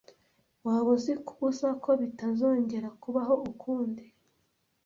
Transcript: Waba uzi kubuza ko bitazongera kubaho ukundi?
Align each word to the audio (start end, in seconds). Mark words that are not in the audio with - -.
Waba 0.65 0.89
uzi 0.95 1.13
kubuza 1.25 1.67
ko 1.83 1.89
bitazongera 2.01 2.87
kubaho 3.01 3.33
ukundi? 3.51 4.05